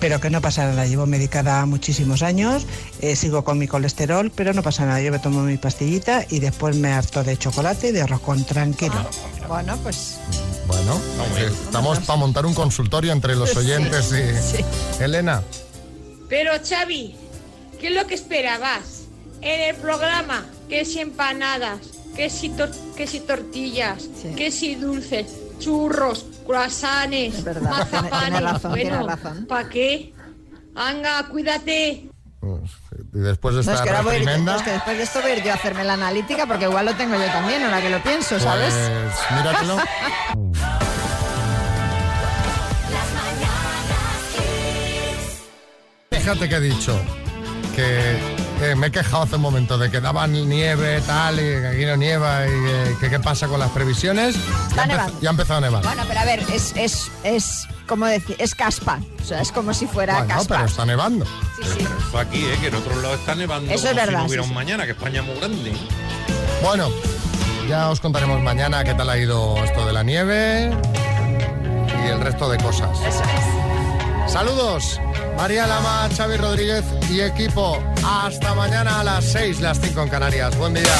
[0.00, 2.66] pero que no pasa nada, llevo medicada muchísimos años,
[3.00, 6.40] eh, sigo con mi colesterol, pero no pasa nada, yo me tomo mi pastillita y
[6.40, 8.94] después me harto de chocolate y de roscón tranquilo.
[9.48, 10.18] Bueno, pues
[10.66, 11.00] Bueno,
[11.38, 14.56] eh, estamos para montar un consultorio entre los Sí, oyentes y.
[14.58, 14.64] sí.
[15.02, 15.42] Elena.
[16.28, 17.14] Pero Xavi,
[17.80, 19.04] ¿qué es lo que esperabas?
[19.40, 21.78] En el programa, que si empanadas,
[22.16, 25.26] que si, tor- que si tortillas, que si dulces,
[25.58, 28.20] churros, croissants, Es verdad, mazapanes.
[28.20, 29.46] tiene razón, tiene bueno.
[29.48, 30.12] ¿para qué?
[30.74, 32.08] Anga, cuídate.
[33.14, 35.30] Y después de No, es esta que, ahora voy es que después de esto voy
[35.30, 37.88] a ir yo a hacerme la analítica porque igual lo tengo yo también, ahora que
[37.90, 38.74] lo pienso, ¿sabes?
[38.74, 39.76] pues míratelo.
[46.10, 46.98] Fíjate que he dicho
[47.74, 51.66] que, que me he quejado hace un momento de que daban nieve tal y que
[51.66, 54.36] aquí no nieva y que- que qué pasa con las previsiones.
[54.68, 55.82] Está ya, ya ha empezado a nevar.
[55.84, 59.00] Bueno, pero a ver, es, es, es como decir, es caspa.
[59.22, 60.54] O sea, es como si fuera Bueno, caspa.
[60.56, 61.26] pero está nevando.
[61.60, 62.56] Eso aquí, ¿eh?
[62.60, 63.70] que en otro lado está nevando.
[63.72, 64.54] Eso es como si verdad, no hubiera sí, un sí.
[64.54, 65.72] mañana, que España es muy grande.
[66.62, 66.88] Bueno,
[67.68, 70.70] ya os contaremos mañana qué tal ha ido esto de la nieve
[72.04, 72.90] y el resto de cosas.
[73.00, 73.22] Eso
[74.26, 74.32] es.
[74.32, 75.00] Saludos,
[75.36, 77.82] María Lama, Xavi Rodríguez y equipo.
[78.04, 80.56] Hasta mañana a las 6, las 5 en Canarias.
[80.56, 80.94] Buen día.